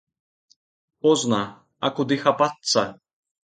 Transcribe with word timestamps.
Позна, 1.03 1.43
а 1.89 1.93
куды 2.01 2.19
хапацца? 2.25 2.89